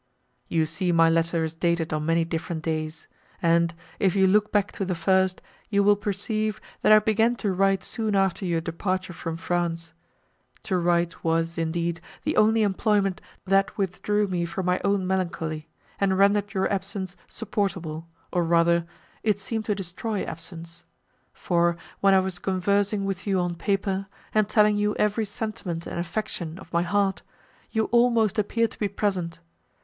"You 0.47 0.65
see 0.65 0.91
my 0.91 1.11
letter 1.11 1.43
is 1.43 1.53
dated 1.53 1.93
on 1.93 2.07
many 2.07 2.25
different 2.25 2.63
days, 2.63 3.07
and, 3.39 3.71
if 3.99 4.15
you 4.15 4.25
look 4.25 4.51
back 4.51 4.71
to 4.71 4.83
the 4.83 4.95
first, 4.95 5.41
you 5.69 5.83
will 5.83 5.95
perceive, 5.95 6.59
that 6.81 6.91
I 6.91 6.97
began 6.97 7.35
to 7.35 7.53
write 7.53 7.83
soon 7.83 8.15
after 8.15 8.43
your 8.43 8.61
departure 8.61 9.13
from 9.13 9.37
France. 9.37 9.93
To 10.63 10.77
write 10.79 11.23
was, 11.23 11.55
indeed, 11.55 12.01
the 12.23 12.35
only 12.35 12.63
employment 12.63 13.21
that 13.45 13.77
withdrew 13.77 14.25
me 14.25 14.43
from 14.43 14.65
my 14.65 14.81
own 14.83 15.05
melancholy, 15.05 15.69
and 15.99 16.17
rendered 16.17 16.51
your 16.51 16.67
absence 16.73 17.15
supportable, 17.27 18.07
or 18.33 18.43
rather, 18.43 18.87
it 19.21 19.37
seemed 19.37 19.65
to 19.65 19.75
destroy 19.75 20.23
absence; 20.23 20.83
for, 21.31 21.77
when 21.99 22.15
I 22.15 22.19
was 22.21 22.39
conversing 22.39 23.05
with 23.05 23.27
you 23.27 23.37
on 23.39 23.53
paper, 23.53 24.07
and 24.33 24.49
telling 24.49 24.77
you 24.77 24.95
every 24.95 25.25
sentiment 25.25 25.85
and 25.85 25.99
affection 25.99 26.57
of 26.57 26.73
my 26.73 26.81
heart, 26.81 27.21
you 27.69 27.83
almost 27.91 28.39
appeared 28.39 28.71
to 28.71 28.79
be 28.79 28.87
present. 28.87 29.39